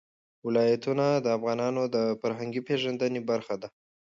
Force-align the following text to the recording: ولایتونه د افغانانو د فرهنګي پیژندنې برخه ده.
ولایتونه 0.47 1.05
د 1.25 1.27
افغانانو 1.37 1.83
د 1.95 1.97
فرهنګي 2.21 2.61
پیژندنې 2.67 3.21
برخه 3.29 3.55
ده. 3.61 3.67